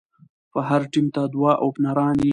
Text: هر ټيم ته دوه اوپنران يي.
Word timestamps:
هر 0.69 0.81
ټيم 0.91 1.05
ته 1.15 1.21
دوه 1.33 1.51
اوپنران 1.65 2.15
يي. 2.25 2.29